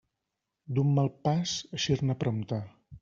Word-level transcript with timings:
D'un 0.77 0.95
mal 0.95 1.11
pas, 1.27 1.53
eixir-ne 1.81 2.17
prompte. 2.25 2.61